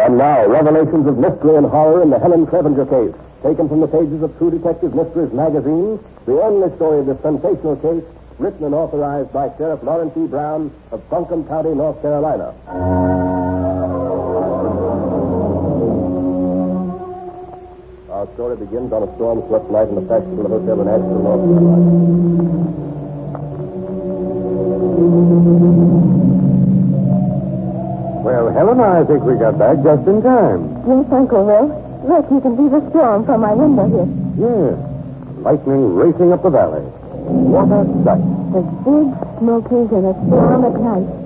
[0.00, 3.14] And now, revelations of mystery and horror in the Helen Clevenger case.
[3.42, 7.76] Taken from the pages of True Detective Mysteries magazine, the only story of this sensational
[7.76, 8.02] case,
[8.38, 10.26] written and authorized by Sheriff Lawrence E.
[10.26, 12.54] Brown of Buncombe County, North Carolina.
[18.10, 22.89] Our story begins on a storm-swept night in the fashionable hotel in Asheville, North Carolina.
[28.76, 30.70] Helen, I think we got back just in time.
[30.86, 31.66] Yes, Uncle Will.
[32.06, 34.06] Look, you can see the storm from my window here.
[34.38, 34.78] Yes.
[35.42, 36.82] Lightning racing up the valley.
[36.82, 38.22] What a sight.
[38.54, 41.19] The big smokies and a storm at night.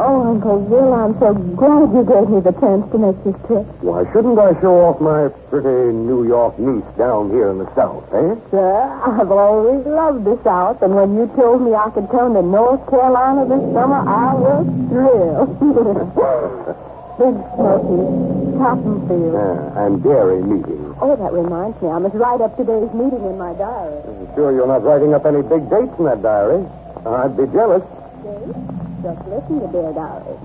[0.00, 3.66] Oh, Uncle Will, I'm so glad you gave me the chance to make this trip.
[3.82, 8.06] Why shouldn't I show off my pretty New York niece down here in the South,
[8.14, 8.38] eh?
[8.54, 12.42] Sir, I've always loved the South, and when you told me I could come to
[12.42, 15.58] North Carolina this summer, I was thrilled.
[17.18, 19.34] big smokies, cotton fields.
[19.34, 20.94] Yeah, and dairy meeting.
[21.02, 21.90] Oh, that reminds me.
[21.90, 23.98] I must write up today's meeting in my diary.
[24.38, 26.62] Sure you're not writing up any big dates in that diary?
[27.02, 27.82] I'd be jealous.
[28.22, 28.67] Dave,
[29.02, 30.38] just listen to their diary.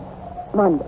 [0.54, 0.86] Monday.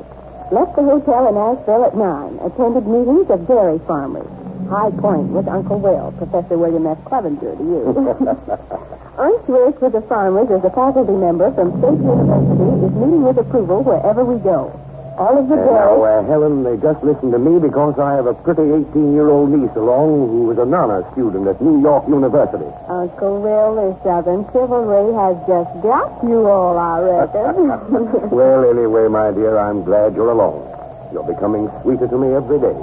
[0.52, 2.40] Left the hotel in Asheville at 9.
[2.46, 4.28] Attended meetings of dairy farmers.
[4.70, 7.04] High Point with Uncle Will, Professor William F.
[7.06, 7.82] Clevenger to you.
[9.18, 13.38] Ernst works with the farmers as a faculty member from State University is meeting with
[13.38, 14.74] approval wherever we go.
[15.18, 18.26] All of the Uh, now, uh, Helen, they just listen to me because I have
[18.28, 22.68] a pretty 18-year-old niece along who is an honor student at New York University.
[22.90, 28.28] Uncle Will, this Southern chivalry has just got you all, I reckon.
[28.36, 30.68] Well, anyway, my dear, I'm glad you're along.
[31.14, 32.76] You're becoming sweeter to me every day.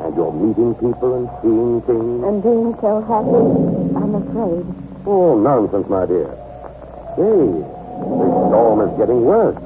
[0.00, 2.24] And you're meeting people and seeing things.
[2.24, 3.44] and being so happy,
[4.00, 4.64] I'm afraid.
[5.04, 6.28] Oh, nonsense, my dear.
[7.20, 9.56] Hey, this storm is getting worse.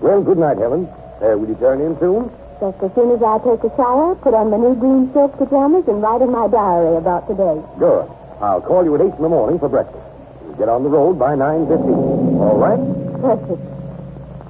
[0.00, 0.88] Well, good night, Helen.
[1.20, 2.30] Uh, will you turn in soon?
[2.60, 5.86] Just as soon as I take a shower, put on my new green silk pajamas,
[5.88, 7.60] and write in my diary about today.
[7.78, 8.08] Good.
[8.40, 10.04] I'll call you at 8 in the morning for breakfast.
[10.48, 12.40] You get on the road by 9.15.
[12.40, 12.80] All right?
[13.20, 13.62] Perfect.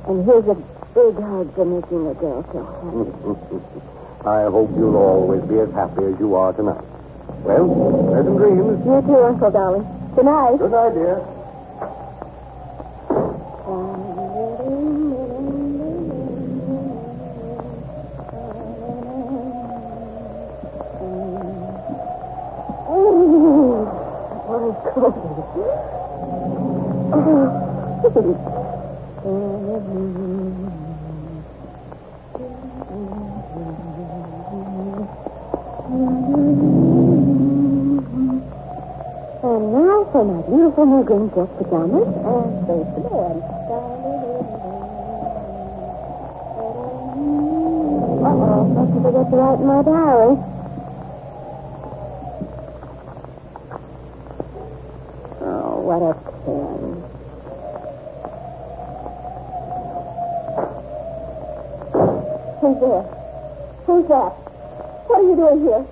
[0.08, 0.54] And here's a
[0.94, 4.26] big hug for making the girl so happy.
[4.28, 6.82] I hope you'll always be as happy as you are tonight.
[7.42, 7.66] Well,
[8.10, 8.84] pleasant dreams.
[8.86, 9.86] You too, Uncle Dolly.
[10.16, 10.58] Good night.
[10.58, 11.22] Good night, dear.
[22.88, 23.84] Oh,
[24.46, 24.62] what
[28.04, 28.24] a And
[39.70, 43.36] now for my beautiful new green silk pajamas and face the bed.
[48.24, 50.32] Uh-oh, must have forgot to write my diary.
[55.42, 56.14] Oh, what a
[56.46, 57.15] pen.
[62.76, 63.02] Who's there?
[63.86, 64.32] Who's that?
[65.08, 65.86] What are you doing here?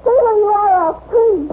[0.00, 1.48] Stay where you are, I'll scream.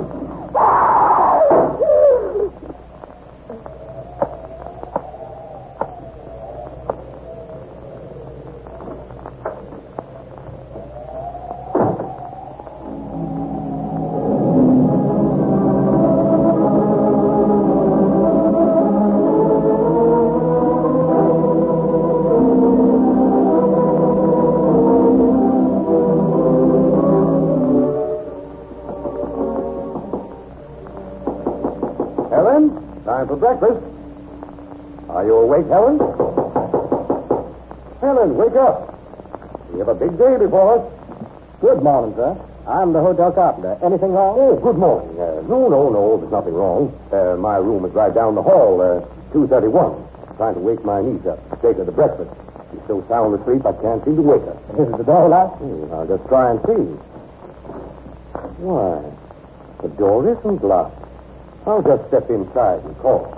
[32.30, 33.84] Helen, time for breakfast.
[35.10, 35.98] Are you awake, Helen?
[38.02, 38.96] Helen, wake up.
[39.72, 40.94] We have a big day before us.
[41.62, 42.38] Good morning, sir.
[42.68, 43.80] I'm the hotel carpenter.
[43.84, 44.36] Anything wrong?
[44.38, 45.10] Oh, good morning.
[45.20, 46.94] Uh, no, no, no, there's nothing wrong.
[47.12, 49.00] Uh, my room is right down the hall, uh,
[49.34, 50.06] 231.
[50.38, 52.30] Trying to wake my niece up, take her to breakfast.
[52.72, 54.58] She's so sound asleep I can't seem to wake her.
[54.78, 55.58] Is the door locked?
[55.58, 56.86] Hmm, I'll just try and see.
[58.62, 59.02] Why,
[59.82, 60.99] the door isn't locked.
[61.66, 63.36] I'll just step inside and call.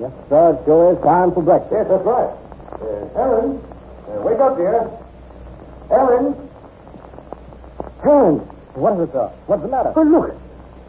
[0.00, 0.52] Yes, sir.
[0.52, 1.72] It sure is time for breakfast.
[1.72, 2.30] Yes, that's right.
[2.76, 3.62] Uh, Helen,
[4.08, 4.90] uh, wake up, dear.
[5.88, 6.34] Helen.
[8.02, 8.38] Helen.
[8.74, 9.28] What is it, sir?
[9.46, 9.92] What's the matter?
[9.96, 10.34] Oh, look.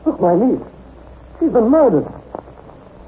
[0.06, 0.66] Look, my niece.
[1.40, 2.08] She's been murdered.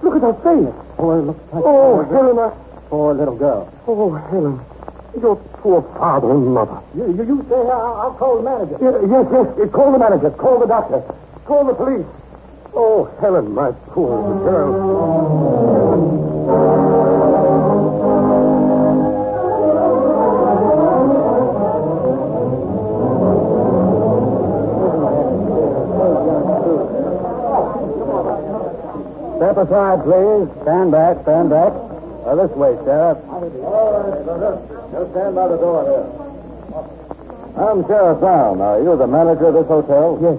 [0.02, 0.74] Look at her face.
[0.98, 1.64] Oh, it looks like...
[1.66, 2.54] Oh, Helen, I...
[2.90, 3.74] Poor little girl.
[3.88, 4.60] Oh, Helen.
[5.20, 6.82] Your poor father and mother.
[6.96, 7.72] You, you, you stay here.
[7.72, 8.78] I'll, I'll call the manager.
[8.80, 9.70] Yeah, yes, yes.
[9.72, 10.32] Call the manager.
[10.32, 11.04] Call the doctor.
[11.46, 12.06] Call the police.
[12.74, 16.20] Oh, Helen, my poor girl.
[29.38, 30.48] Step aside, please.
[30.64, 31.74] Stand back, stand back.
[32.26, 33.18] Uh, this way, Sheriff.
[34.92, 36.06] Just stand by the door here.
[37.58, 38.62] I'm Sheriff Brown.
[38.62, 40.20] Are you the manager of this hotel?
[40.22, 40.38] Yes.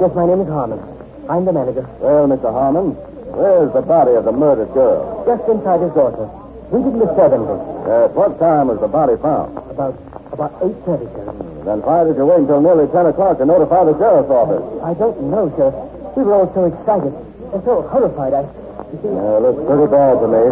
[0.00, 0.91] Yes, my name is Harmon.
[1.28, 1.86] I'm the manager.
[2.00, 2.50] Well, Mr.
[2.52, 2.92] Harmon,
[3.32, 5.22] where's the body of the murdered girl?
[5.26, 6.28] Just inside his daughter.
[6.74, 7.44] Reading the servant.
[7.86, 9.56] At what time was the body found?
[9.70, 9.94] About
[10.32, 11.36] about eight thirty, Sheriff.
[11.68, 14.64] Then why did you wait until nearly 10 o'clock to notify the sheriff's office?
[14.82, 15.70] I don't know, sir.
[16.16, 17.12] We were all so excited
[17.54, 18.32] and so horrified.
[18.34, 18.42] I,
[18.90, 20.42] you see, Yeah, looks pretty bad to me.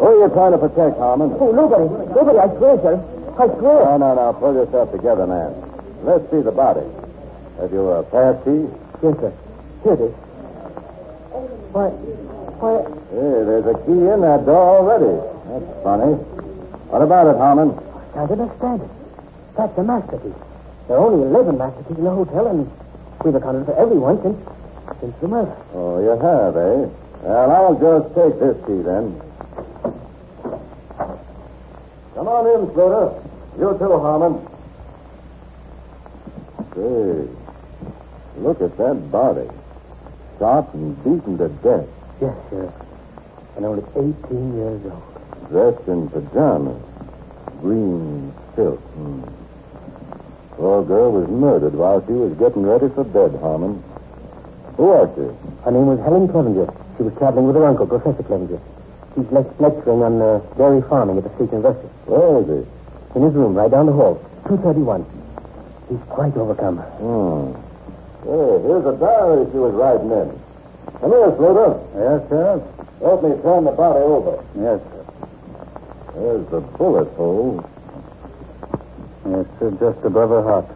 [0.00, 1.36] Who are you trying to protect, Harmon?
[1.38, 1.86] oh, nobody,
[2.16, 2.38] nobody.
[2.40, 2.96] I swear, sir.
[3.38, 3.78] I swear.
[3.84, 4.32] No, no, no.
[4.40, 5.52] Pull yourself together, man.
[6.02, 6.82] Let's see the body.
[7.60, 8.66] Have you a pass key?
[9.04, 9.32] Yes, sir.
[9.82, 10.12] Here it is.
[11.72, 11.88] Why,
[12.60, 15.10] why, Hey, there's a key in that door already.
[15.48, 16.12] That's funny.
[16.92, 17.70] What about it, Harmon?
[18.14, 18.90] I can't understand it.
[19.56, 20.34] That's a masterpiece.
[20.86, 22.70] There are only 11 masterpieces in the hotel, and
[23.24, 24.38] we've accounted for everyone since,
[25.00, 25.56] since the murder.
[25.74, 26.86] Oh, you have, eh?
[27.22, 29.20] Well, I'll just take this key then.
[32.14, 33.22] Come on in, Sluter.
[33.58, 34.46] You too, Harmon.
[36.74, 37.26] Say,
[38.40, 39.48] look at that body.
[40.40, 41.86] Shot and beaten to death.
[42.18, 42.72] Yes, sir.
[43.56, 45.04] And only 18 years old.
[45.50, 46.80] Dressed in pajamas.
[47.60, 48.80] Green silk.
[48.80, 49.20] Hmm.
[50.56, 53.84] Poor girl was murdered while she was getting ready for bed, Harmon.
[54.78, 55.28] Who was she?
[55.64, 56.72] Her name was Helen Clevenger.
[56.96, 58.60] She was traveling with her uncle, Professor Clevenger.
[59.16, 61.88] He's le- lecturing on uh, dairy farming at the State University.
[62.08, 63.18] Where is he?
[63.18, 64.24] In his room, right down the hall.
[64.48, 65.04] 231.
[65.90, 66.78] He's quite overcome.
[66.78, 67.69] Hmm.
[68.22, 70.28] Hey, here's a diary she was writing in.
[71.00, 71.80] Come here, Sluter.
[71.96, 72.62] Yes, sir.
[73.00, 74.44] Help me turn the body over.
[74.54, 75.06] Yes, sir.
[76.14, 77.64] There's the bullet hole.
[79.26, 80.66] Yes, sir, just above her heart.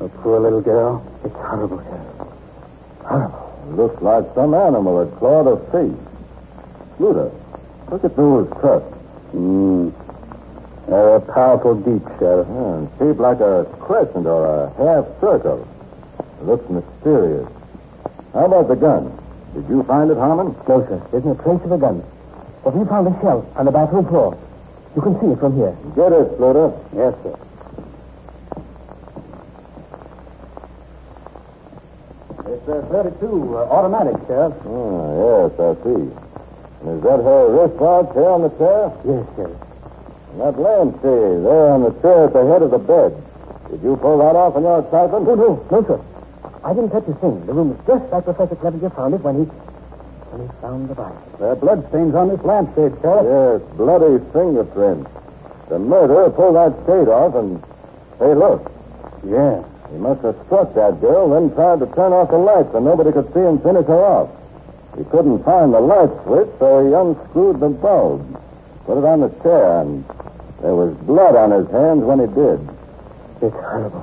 [0.00, 1.04] A poor little girl.
[1.24, 3.06] It's horrible, sir.
[3.06, 3.76] Horrible.
[3.76, 5.98] Looks like some animal had clawed her face.
[6.98, 7.32] Sluter,
[7.88, 8.84] look at those cuts.
[9.30, 9.90] Hmm.
[10.88, 12.48] They're a powerful deep, Sheriff.
[12.50, 15.68] Yeah, and shaped like a crescent or a half circle.
[16.42, 17.48] Looks mysterious.
[18.32, 19.16] How about the gun?
[19.54, 20.56] Did you find it, Harmon?
[20.66, 21.00] No, sir.
[21.12, 22.02] There's no trace of a gun.
[22.64, 24.38] But we found a shell on the bathroom floor.
[24.96, 25.76] You can see it from here.
[25.94, 26.74] Get it, Sluter.
[26.94, 27.38] Yes, sir.
[32.52, 34.54] It's a 32 uh, automatic, Sheriff.
[34.66, 36.10] Ah, yes, I see.
[36.82, 38.90] And is that her wristwatch here on the chair?
[39.06, 39.50] Yes, sir.
[40.32, 43.14] And that lampshade there on the chair at the head of the bed.
[43.70, 45.28] Did you pull that off in your excitement?
[45.28, 46.00] Oh, no, no, sir.
[46.64, 47.44] I didn't touch a thing.
[47.46, 49.50] The room was just like Professor Clevenger found it when he
[50.30, 51.18] when he found the body.
[51.38, 53.26] There are bloodstains on this lampshade, Sheriff.
[53.28, 55.10] Yes, bloody fingerprints.
[55.68, 57.62] The murderer pulled that shade off and...
[58.18, 58.70] Hey, look.
[59.24, 59.62] Yeah.
[59.90, 63.12] He must have struck that girl, then tried to turn off the lights so nobody
[63.12, 64.30] could see him finish her off.
[64.96, 68.24] He couldn't find the light switch, so he unscrewed the bulb,
[68.86, 70.04] put it on the chair, and
[70.62, 72.60] there was blood on his hands when he did.
[73.42, 74.00] It's horrible.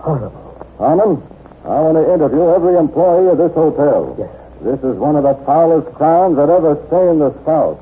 [0.00, 0.40] Horrible.
[0.78, 1.22] Harmon,
[1.64, 4.16] I want to interview every employee of this hotel.
[4.18, 4.30] Yes.
[4.62, 7.80] This is one of the foulest crimes that ever stained the South.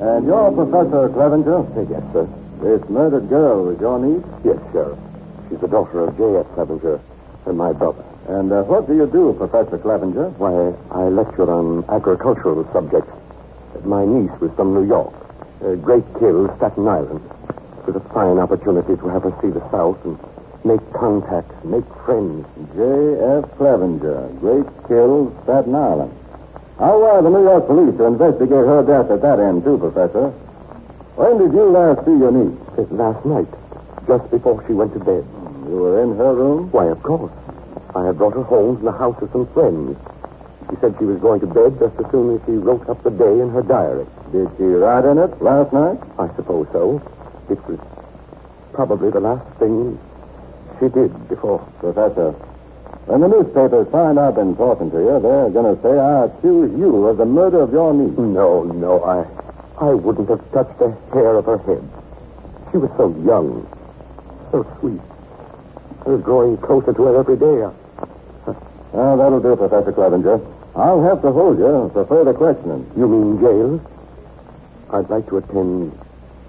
[0.00, 1.66] And you're Professor Clevenger?
[1.90, 2.28] Yes, sir.
[2.60, 4.24] This murdered girl was your niece?
[4.44, 4.98] Yes, Sheriff.
[5.48, 6.46] She's the daughter of J.F.
[6.54, 7.00] Clevenger
[7.46, 8.04] and my brother.
[8.28, 10.30] And uh, what do you do, Professor Clevenger?
[10.38, 13.10] Why, I lecture on agricultural subjects.
[13.84, 15.12] My niece was from New York,
[15.64, 17.20] uh, Great Kill, Staten Island.
[17.82, 20.16] It was a fine opportunity to have her see the South and
[20.64, 22.46] make contacts, make friends.
[22.76, 23.50] J.F.
[23.58, 26.14] Clevenger, Great Kill, Staten Island.
[26.78, 30.30] How were the New York police to investigate her death at that end, too, Professor?
[31.18, 32.58] When did you last see your niece?
[32.90, 33.50] Last night,
[34.06, 35.26] just before she went to bed.
[35.66, 36.70] You were in her room?
[36.70, 37.32] Why, of course.
[37.94, 39.98] I had brought her home from the house of some friends.
[40.70, 43.10] She said she was going to bed just as soon as she wrote up the
[43.10, 44.06] day in her diary.
[44.32, 45.98] Did she write in it last night?
[46.18, 47.02] I suppose so.
[47.50, 47.78] It was
[48.72, 49.98] probably the last thing
[50.80, 51.58] she did before.
[51.80, 52.30] Professor,
[53.04, 56.72] when the newspapers find I've been talking to you, they're going to say I accuse
[56.78, 58.16] you of the murder of your niece.
[58.16, 59.26] No, no, I
[59.84, 61.82] I wouldn't have touched a hair of her head.
[62.70, 63.66] She was so young,
[64.50, 65.00] so sweet.
[66.06, 67.68] I was growing closer to her every day.
[68.92, 70.40] Well, that'll do, Professor Clevenger.
[70.76, 72.90] I'll have to hold you for further questioning.
[72.96, 73.80] You mean jail?
[74.90, 75.98] I'd like to attend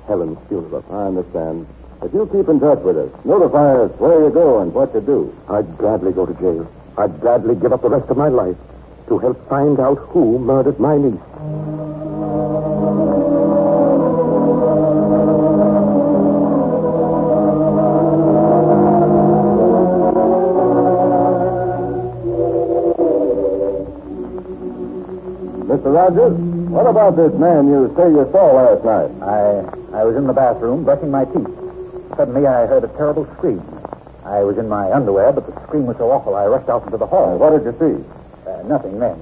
[0.08, 0.84] Helen's funeral.
[0.92, 1.68] I understand.
[2.02, 3.26] But you keep in touch with us.
[3.26, 5.34] Notify us where you go and what you do.
[5.50, 6.70] I'd gladly go to jail.
[6.98, 8.58] I'd gladly give up the rest of my life
[9.08, 11.20] to help find out who murdered my niece.
[26.04, 26.36] Rogers,
[26.68, 29.08] what about this man you say you saw last night?
[29.24, 29.64] I
[29.96, 31.48] I was in the bathroom brushing my teeth.
[32.18, 33.64] Suddenly I heard a terrible scream.
[34.26, 36.98] I was in my underwear, but the scream was so awful I rushed out into
[36.98, 37.38] the hall.
[37.38, 37.96] What did you see?
[38.44, 39.16] Uh, nothing then.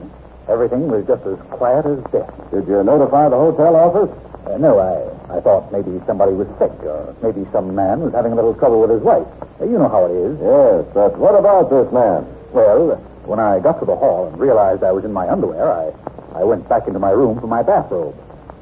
[0.50, 2.34] Everything was just as quiet as death.
[2.50, 4.10] Did you notify the hotel office?
[4.50, 8.32] Uh, no, I, I thought maybe somebody was sick, or maybe some man was having
[8.32, 9.28] a little trouble with his wife.
[9.62, 10.34] Uh, you know how it is.
[10.42, 12.26] Yes, but what about this man?
[12.50, 12.98] Well,
[13.30, 15.94] when I got to the hall and realized I was in my underwear, I,
[16.36, 18.16] I went back into my room for my bathrobe.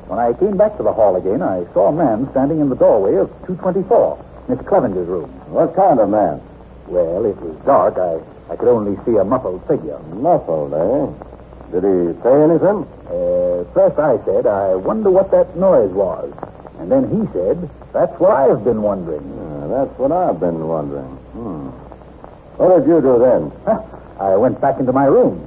[0.08, 2.76] When I came back to the hall again, I saw a man standing in the
[2.76, 5.30] doorway of 224, Miss Clevenger's room.
[5.54, 6.42] What kind of man?
[6.88, 7.98] Well, it was dark.
[7.98, 8.18] I,
[8.52, 10.00] I could only see a muffled figure.
[10.00, 11.06] Muffled, eh?
[11.72, 12.90] Did he say anything?
[13.06, 16.34] Uh, first I said, I wonder what that noise was.
[16.80, 19.22] And then he said, that's what I've been wondering.
[19.22, 21.06] Yeah, that's what I've been wondering.
[21.38, 21.68] Hmm.
[22.58, 23.52] What did you do then?
[23.66, 23.84] Huh.
[24.20, 25.40] I went back into my room.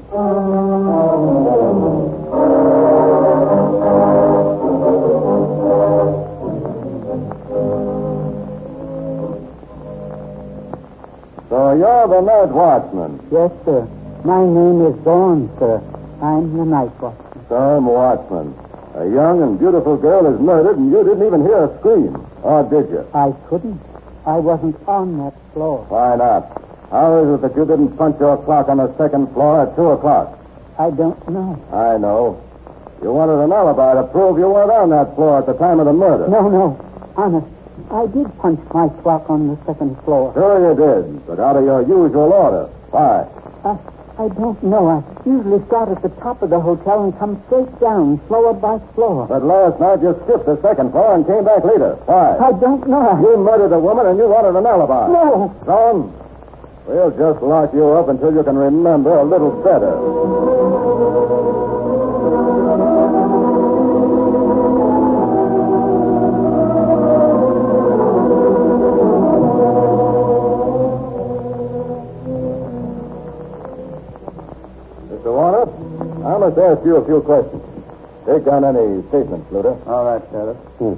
[11.50, 13.20] So you're the night watchman.
[13.30, 13.86] Yes, sir.
[14.24, 15.82] My name is Vaughn, sir.
[16.22, 17.46] I'm the night watchman.
[17.50, 18.54] Some watchman.
[18.94, 22.26] A young and beautiful girl is murdered, and you didn't even hear a scream.
[22.42, 23.06] Or did you?
[23.12, 23.80] I couldn't.
[24.24, 25.84] I wasn't on that floor.
[25.90, 26.61] Why not?
[26.92, 29.96] How is it that you didn't punch your clock on the second floor at 2
[29.96, 30.38] o'clock?
[30.78, 31.56] I don't know.
[31.72, 32.44] I know.
[33.02, 35.86] You wanted an alibi to prove you weren't on that floor at the time of
[35.86, 36.28] the murder.
[36.28, 36.76] No, no.
[37.16, 37.46] Honest.
[37.90, 40.34] I did punch my clock on the second floor.
[40.34, 42.68] Sure you did, but out of your usual order.
[42.92, 43.24] Why?
[43.64, 43.78] I,
[44.22, 44.88] I don't know.
[44.88, 48.78] I usually start at the top of the hotel and come straight down, floor by
[48.94, 49.26] floor.
[49.26, 51.96] But last night you skipped the second floor and came back later.
[52.04, 52.36] Why?
[52.36, 53.16] I don't know.
[53.18, 55.08] You murdered a woman and you wanted an alibi.
[55.08, 55.56] No.
[55.64, 56.12] Son,
[56.86, 59.92] we'll just lock you up until you can remember a little better.
[75.10, 75.32] Mr.
[75.32, 75.66] Warner,
[76.26, 77.62] I must ask you a few questions.
[78.26, 79.74] Take down any statements, Luda.
[79.86, 80.56] All right, Sheriff.
[80.78, 80.94] Hmm.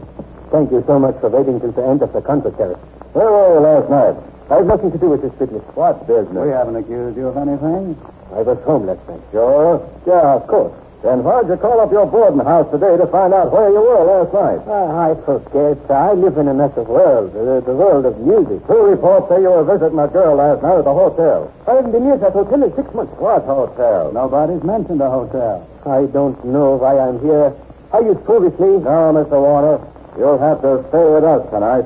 [0.50, 2.78] Thank you so much for waiting till the end of the concert, Sheriff.
[3.12, 4.33] Where were you last night?
[4.50, 5.62] I've nothing to do with this business.
[5.74, 6.36] What business?
[6.36, 7.96] We haven't accused you of anything.
[8.32, 9.20] I was home last night.
[9.32, 9.80] Sure?
[10.06, 10.72] Yeah, of course.
[11.04, 14.04] Then why'd you call up your boarding house today to find out where you were
[14.04, 14.60] last night?
[14.64, 15.76] Ah, I forget.
[15.90, 18.66] I live in a mess of world, the, the world of music.
[18.66, 21.52] Two reports say you were visiting a girl last night at the hotel.
[21.68, 23.12] I haven't been near that hotel in six months.
[23.20, 24.12] What hotel?
[24.12, 25.68] Nobody's mentioned the hotel.
[25.84, 27.52] I don't know why I'm here.
[27.92, 28.80] Are you me?
[28.80, 29.36] No, Mr.
[29.40, 29.84] Warner.
[30.16, 31.84] You'll have to stay with us tonight.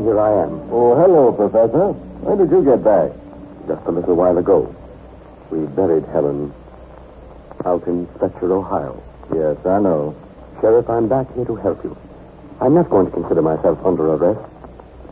[0.00, 0.72] Here I am.
[0.72, 1.92] Oh, hello, Professor.
[2.24, 3.12] When did you get back?
[3.68, 4.74] Just a little while ago.
[5.50, 6.50] We buried Helen
[7.66, 9.02] out in Fletcher, Ohio.
[9.34, 10.16] Yes, I know.
[10.62, 11.94] Sheriff, I'm back here to help you.
[12.58, 14.40] I'm not going to consider myself under arrest,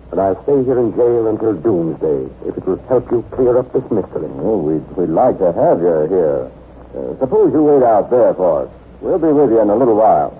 [0.08, 3.70] but I'll stay here in jail until doomsday if it will help you clear up
[3.74, 4.32] this mystery.
[4.40, 6.50] Oh, we'd, we'd like to have you here.
[6.96, 8.70] Uh, suppose you wait out there for us.
[9.02, 10.39] We'll be with you in a little while.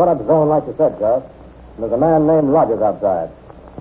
[0.00, 1.24] I brought up zone like you said, Sheriff.
[1.78, 3.28] There's a man named Rogers outside.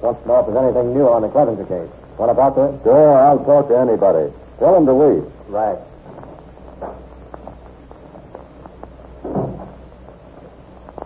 [0.02, 1.90] Wants to know if there's anything new on the Clevenger case.
[2.18, 2.84] Want to talk to him?
[2.84, 4.34] Sure, I'll talk to anybody.
[4.60, 5.24] Tell him to leave.
[5.48, 5.80] Right.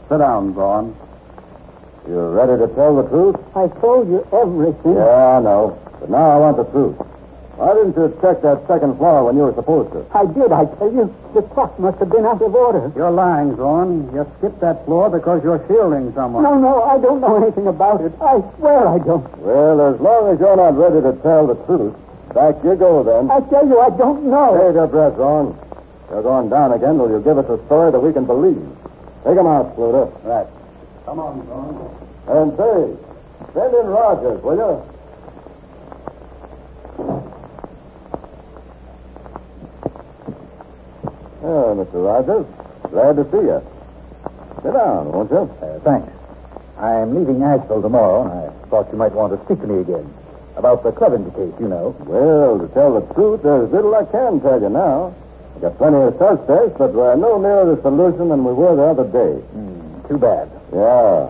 [0.10, 0.98] Sit down, Vaughn.
[2.08, 3.36] You're ready to tell the truth?
[3.55, 4.96] I told you everything.
[4.96, 5.77] Yeah, I know.
[6.00, 6.98] But now I want the truth.
[7.55, 10.01] Why didn't you check that second floor when you were supposed to?
[10.10, 11.13] I did, I tell you.
[11.36, 12.91] The clock must have been out of order.
[12.95, 14.10] You're lying, Vaughn.
[14.13, 16.41] You skipped that floor because you're shielding someone.
[16.41, 18.12] No, no, I don't know anything about it.
[18.19, 19.38] I swear I don't.
[19.38, 21.93] Well, as long as you're not ready to tell the truth,
[22.33, 23.29] back you go then.
[23.29, 24.57] I tell you, I don't know.
[24.57, 25.53] Take your breath, Ron.
[26.10, 28.65] You're going down again till you give us a story that we can believe.
[29.24, 30.10] Take him out, Sluter.
[30.25, 30.48] Right.
[31.05, 31.77] Come on, Vaughn.
[32.33, 32.98] And say,
[33.53, 34.92] send in Rogers, will you?
[41.53, 42.01] Oh, Mr.
[42.03, 42.48] Rogers.
[42.89, 43.62] Glad to see you.
[44.63, 45.45] Sit down, won't you?
[45.62, 46.10] Uh, thanks.
[46.79, 50.12] I'm leaving Asheville tomorrow, and I thought you might want to speak to me again.
[50.57, 51.95] About the Clevenger case, you know.
[52.10, 55.13] Well, to tell the truth, there's little I can tell you now.
[55.53, 58.89] I've got plenty of suspects, but we're no nearer the solution than we were the
[58.89, 59.38] other day.
[59.53, 60.50] Hmm, too bad.
[60.74, 61.29] Yeah.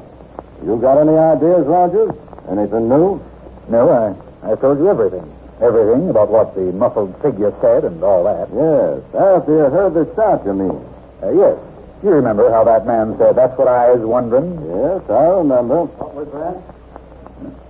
[0.64, 2.16] You got any ideas, Rogers?
[2.48, 3.20] Anything new?
[3.68, 5.28] No, I, I told you everything.
[5.64, 8.52] Everything about what the muffled figure said and all that.
[8.52, 9.00] Yes.
[9.16, 10.78] After you heard the shot, you mean?
[11.24, 11.56] Uh, yes.
[12.04, 14.60] You remember how that man said, that's what I was wondering?
[14.60, 15.88] Yes, I remember.
[15.88, 16.60] What was that?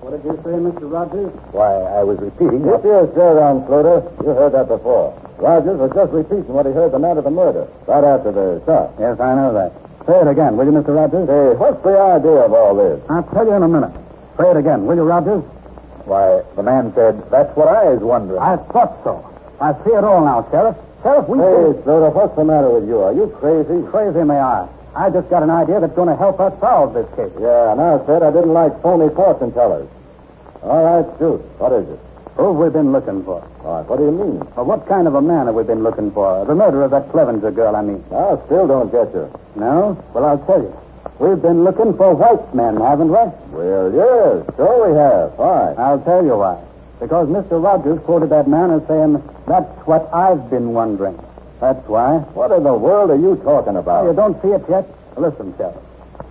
[0.01, 0.89] What did you say, Mr.
[0.89, 1.31] Rogers?
[1.53, 2.83] Why, I was repeating Keep what...
[2.83, 4.01] your shirt on, Sluter.
[4.25, 5.13] You heard that before.
[5.37, 8.61] Rogers was just repeating what he heard the night of the murder, right after the
[8.65, 8.97] shot.
[8.99, 9.71] Yes, I know that.
[10.09, 10.97] Say it again, will you, Mr.
[10.97, 11.29] Rogers?
[11.29, 12.99] Hey, what's the idea of all this?
[13.09, 13.93] I'll tell you in a minute.
[14.37, 15.45] Say it again, will you, Rogers?
[16.05, 18.41] Why, the man said, that's what I was wondering.
[18.41, 19.23] I thought so.
[19.61, 20.75] I see it all now, Sheriff.
[21.01, 21.37] Sheriff, we...
[21.37, 22.99] Hey, Sluter, what's the matter with you?
[22.99, 23.85] Are you crazy?
[23.87, 24.67] Crazy may I.
[24.95, 27.31] I just got an idea that's going to help us solve this case.
[27.39, 29.87] Yeah, and I said I didn't like phony fortune tellers.
[30.61, 31.39] All right, shoot.
[31.57, 31.99] What is it?
[32.35, 33.41] Who have we been looking for?
[33.63, 34.39] All right, what do you mean?
[34.55, 36.45] Well, what kind of a man have we been looking for?
[36.45, 38.03] The murder of that Clevenger girl, I mean.
[38.11, 39.31] I still don't get you.
[39.55, 39.97] No?
[40.13, 40.73] Well, I'll tell you.
[41.19, 43.23] We've been looking for white men, haven't we?
[43.53, 45.37] Well, yes, sure we have.
[45.37, 45.73] Why?
[45.77, 46.59] I'll tell you why.
[46.99, 47.63] Because Mr.
[47.63, 51.19] Rogers quoted that man as saying, that's what I've been wondering.
[51.59, 52.17] That's why.
[52.33, 54.05] What in the world are you talking about?
[54.05, 54.85] Oh, you don't see it yet?
[55.15, 55.75] Listen, Sheriff.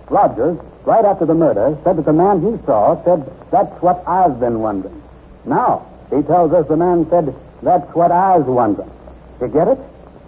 [0.09, 4.39] Rogers, right after the murder, said that the man he saw said, that's what I've
[4.39, 5.01] been wondering.
[5.45, 8.91] Now, he tells us the man said, that's what I was wondering.
[9.41, 9.79] You get it?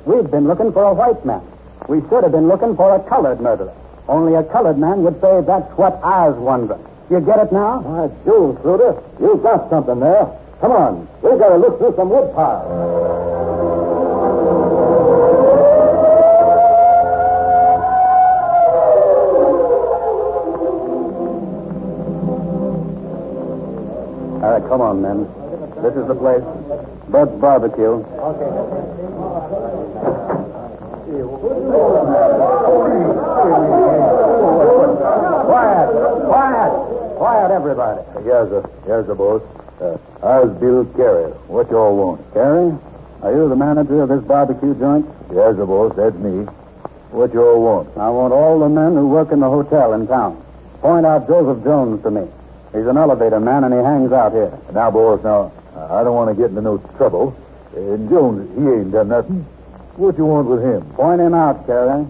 [0.05, 1.41] We've been looking for a white man.
[1.87, 3.73] We should have been looking for a colored murderer.
[4.07, 6.83] Only a colored man would say, that's what I was wondering.
[7.09, 7.81] You get it now?
[7.81, 9.01] My jewels, Sluter.
[9.19, 10.27] You've got something there.
[10.61, 11.07] Come on.
[11.21, 12.65] We've got to look through some wood piles.
[24.43, 25.27] All right, come on, men.
[25.81, 26.43] This is the place.
[27.09, 28.03] Bud's Barbecue.
[35.45, 35.89] Quiet!
[36.25, 36.73] Quiet!
[37.17, 38.01] Quiet, everybody.
[38.25, 38.69] Yes, sir.
[38.87, 39.41] Yes, sir, boss.
[39.79, 41.31] Uh, I's Bill Carey.
[41.47, 42.33] What y'all want?
[42.33, 42.73] Carey,
[43.21, 45.05] are you the manager of this barbecue joint?
[45.31, 45.95] Yes, sir, boss.
[45.95, 46.45] That's me.
[47.11, 47.95] What y'all want?
[47.97, 50.41] I want all the men who work in the hotel in town.
[50.81, 52.27] Point out Joseph Jones to me.
[52.73, 54.51] He's an elevator man, and he hangs out here.
[54.73, 57.35] Now, boss, now, I don't want to get into no trouble.
[57.75, 59.45] And Jones, he ain't done nothing.
[59.97, 60.81] What you want with him?
[60.93, 62.05] Point him out, Carey.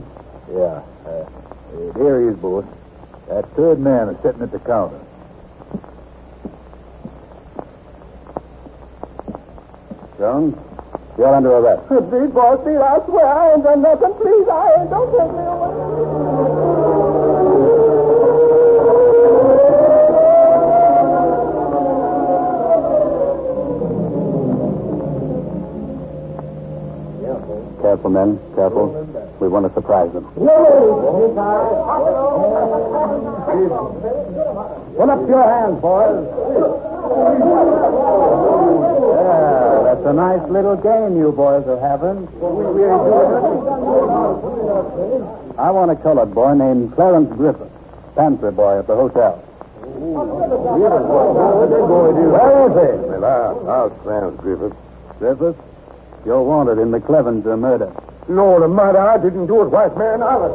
[0.51, 0.81] Yeah.
[1.75, 2.65] There he is, boss.
[3.27, 4.99] That third man is sitting at the counter.
[10.17, 10.55] Jones,
[11.17, 11.89] you're under arrest.
[12.11, 14.13] Big boss, Bill, I swear I ain't done nothing.
[14.13, 14.89] Please, I ain't.
[14.89, 15.75] Don't take me away.
[27.81, 28.39] Careful, men.
[28.55, 29.04] Careful.
[29.39, 30.23] We want to surprise them.
[34.95, 36.25] Put up your hands, boys.
[39.15, 42.27] Yeah, that's a nice little game you boys are having.
[45.57, 47.71] I want a colored boy named Clarence Griffith,
[48.15, 49.37] pantry boy at the hotel.
[52.35, 52.97] Where is he?
[53.07, 54.73] Well, I'll, I'll Clarence Griffith.
[55.19, 55.57] Griffith,
[56.25, 57.91] you're wanted in the Clevenger murder.
[58.27, 58.97] No, the murder.
[58.97, 60.23] I didn't do it, white man.
[60.23, 60.51] I was...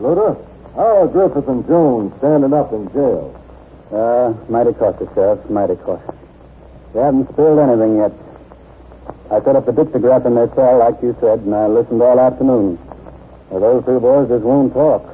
[0.00, 3.38] Luda, how are Griffith and Jones standing up in jail?
[3.92, 5.48] Uh, mighty cautious, Sheriff.
[5.48, 6.16] Mighty cautious.
[6.94, 8.12] They haven't spilled anything yet.
[9.30, 12.18] I set up the dictograph in their cell, like you said, and I listened all
[12.18, 12.76] afternoon.
[13.50, 15.11] Well, those two boys just won't talk.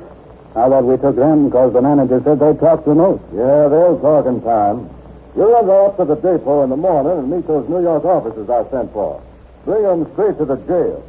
[0.57, 3.23] I thought we took them because the manager said they talked the most.
[3.33, 4.91] Yeah, they'll talk in time.
[5.37, 8.51] You'll go up to the depot in the morning and meet those New York officers
[8.51, 9.23] I sent for.
[9.65, 11.05] Bring them straight to the jail.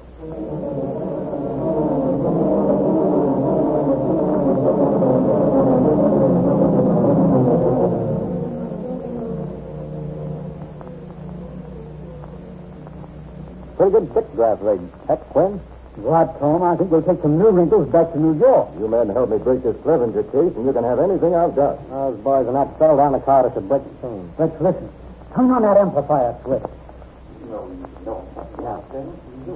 [13.78, 14.82] Pretty good dictograph rig.
[15.08, 15.62] That's Quinn.
[15.98, 16.64] Right, Tom.
[16.64, 18.70] I think we'll take some new wrinkles back to New York.
[18.80, 21.78] You men help me break this Clevenger case, and you can have anything I've got.
[21.90, 24.32] Those boys are not fell down the car to break the chain.
[24.38, 24.90] Let's listen.
[25.36, 26.64] Turn on that amplifier switch.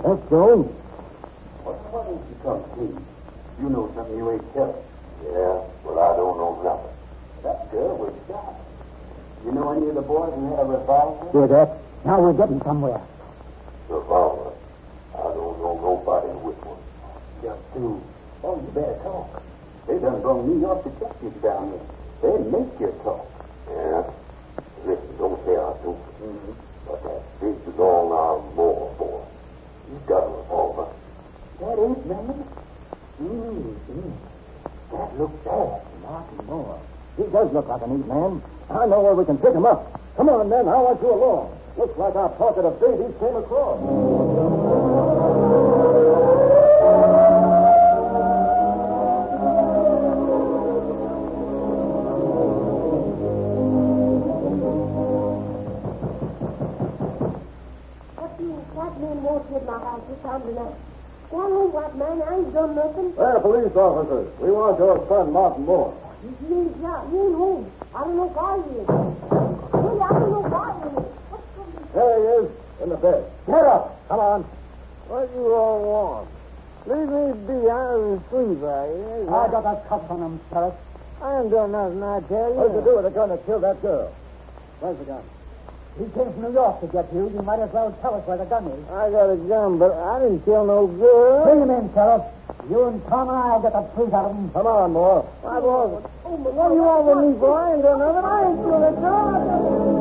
[0.04, 0.69] That's Jones.
[1.65, 2.98] You come, please?
[3.62, 4.76] You know something you ain't telling.
[5.24, 6.91] Yeah, well, I don't know nothing.
[7.43, 8.56] That girl was shot.
[9.46, 11.32] You know any of the boys who had a revolver?
[11.32, 11.78] Hear that?
[12.06, 13.00] Now we're getting somewhere.
[13.88, 14.52] Revolver.
[15.15, 16.82] I don't know nobody with one.
[17.41, 18.02] Just two.
[18.43, 19.43] Oh, you better talk.
[19.88, 21.86] They done brought New York detectives down here.
[22.21, 23.28] They make you talk.
[23.69, 24.04] Yeah.
[24.86, 25.97] Listen, don't say I do.
[26.88, 29.23] But that big long arm more boy.
[29.89, 30.28] He's got
[31.60, 32.45] That ain't man.
[33.21, 34.12] Mm-hmm.
[34.91, 35.82] That looks bad.
[36.02, 36.80] Martin Moore.
[37.17, 38.41] He does look like an neat man.
[38.69, 39.99] I know where we can pick him up.
[40.17, 40.67] Come on, men.
[40.67, 41.58] I want you along.
[41.76, 43.80] Looks like our pocket of babies came across.
[58.16, 60.76] What do you, white man won't hit my house this time tonight?
[61.32, 62.22] Go on home, white man.
[62.22, 63.16] I ain't done nothing.
[63.16, 64.40] They're police officers.
[64.40, 65.94] We want your son, Martin Moore.
[66.22, 66.76] He ain't.
[66.78, 67.72] He ain't home.
[67.96, 68.88] I don't know why he is.
[68.88, 71.12] Really, I don't know why he is.
[71.94, 72.34] What's going on?
[72.34, 72.52] There he is,
[72.82, 73.32] in the bed.
[73.46, 74.08] Get up.
[74.08, 74.44] Come on.
[75.08, 76.30] What you all want?
[76.86, 77.70] Leave me be.
[77.70, 79.30] I was asleep out here.
[79.30, 80.74] I got a cuff on him, Sheriff.
[81.22, 82.56] I ain't done nothing, I tell you.
[82.56, 84.12] What did you do with the gun that killed that girl?
[84.82, 85.24] Where's the gun?
[85.96, 87.30] He came from New York to get you.
[87.30, 88.90] You might as well tell us where the gun is.
[88.90, 91.46] I got a gun, but I didn't kill no girl.
[91.46, 92.24] Bring him in, Sheriff.
[92.70, 94.50] You and Tom and I'll get the truth out of him.
[94.52, 95.30] Come on, Moore.
[95.46, 96.04] I was.
[96.24, 97.54] What do you want with me for?
[97.54, 98.26] I ain't done nothing.
[98.26, 99.93] I ain't killed that girl.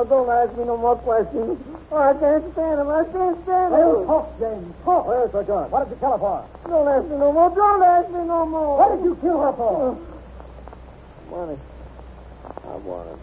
[0.00, 1.60] Well, don't ask me no more questions.
[1.92, 2.88] Oh, I can't stand them.
[2.88, 4.06] I can't stand Well, them.
[4.06, 4.74] talk, James.
[4.82, 5.06] Talk.
[5.06, 5.70] Where's the gun?
[5.70, 6.44] What did you kill her for?
[6.70, 7.50] Don't ask me no more.
[7.50, 8.78] Don't ask me no more.
[8.78, 9.98] What did you kill her for?
[11.30, 11.36] Oh.
[11.36, 11.58] Money.
[12.64, 13.18] I wanted.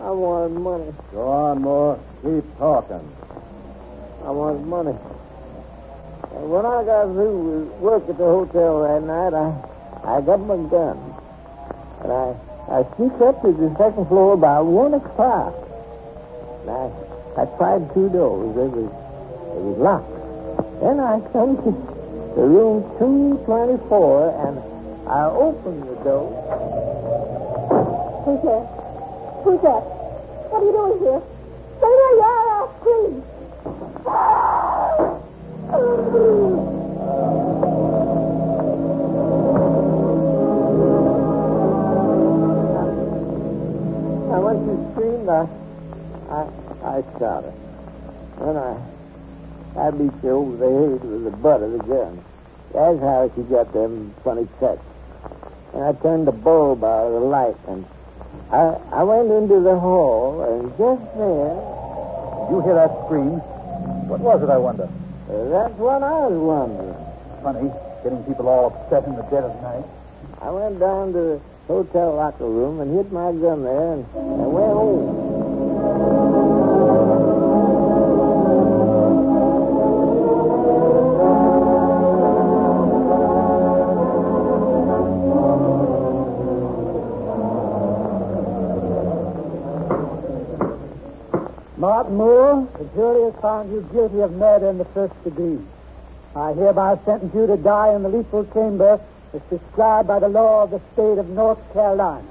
[0.00, 0.94] I wanted money.
[1.12, 1.98] Go on, Moore.
[2.22, 3.12] Keep talking.
[4.24, 4.96] I wanted money.
[6.32, 10.40] And when I got through with work at the hotel that night, I I got
[10.40, 10.96] my gun.
[12.00, 12.34] And I
[12.70, 15.54] I sneaked up to the second floor about one o'clock.
[16.68, 16.90] I
[17.40, 18.54] I tried two doors.
[18.54, 18.90] They was
[19.54, 20.12] they was locked.
[20.80, 21.70] Then I come to
[22.36, 24.58] the room two twenty four and
[25.08, 26.28] I opened the door.
[28.24, 28.66] Who's there?
[29.44, 29.82] Who's that?
[30.50, 31.22] What are you doing here?
[31.78, 33.24] Stay where you are, I'll scream.
[45.28, 45.48] Screamed,
[46.30, 47.54] I, I, I shot her.
[48.40, 52.24] Then I, I beat her over the head with the butt of the gun.
[52.72, 54.82] That's how she got them funny cuts.
[55.74, 57.86] And I turned the bulb out of the light, and
[58.50, 61.56] I, I went into the hall, and just there,
[62.50, 63.40] You hear that scream?
[64.08, 64.84] What was it, I wonder?
[64.84, 66.96] uh, that's what I was wondering.
[67.42, 67.70] Funny,
[68.02, 69.84] getting people all upset in the dead of night.
[70.40, 74.46] I went down to the hotel locker room and hid my gun there, and I
[74.46, 75.28] went home.
[91.76, 95.60] Martin Moore, the jury has found you guilty of murder in the first degree.
[96.34, 99.00] I hereby sentence you to die in the lethal chamber
[99.34, 102.24] as prescribed by the law of the state of North Carolina.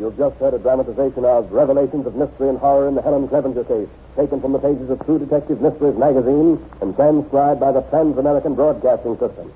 [0.00, 3.64] You've just heard a dramatization of Revelations of Mystery and Horror in the Helen Clevenger
[3.64, 8.18] case, taken from the pages of True Detective Mysteries magazine and transcribed by the Trans
[8.18, 9.52] American Broadcasting System.